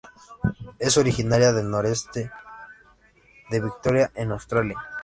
Es 0.79 0.97
originaria 0.97 1.53
del 1.53 1.69
nordeste 1.69 2.31
de 3.51 3.61
Victoria, 3.61 4.11
en 4.15 4.31
Australia. 4.31 4.77